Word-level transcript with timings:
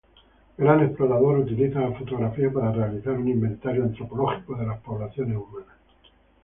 Gran 0.57 0.79
explorador, 0.79 1.37
utiliza 1.37 1.79
la 1.81 1.91
fotografía 1.91 2.51
para 2.51 2.71
realizar 2.71 3.13
un 3.13 3.27
inventario 3.27 3.83
antropológico 3.83 4.55
de 4.55 4.65
poblaciones 4.83 5.37
humanas. 5.37 5.77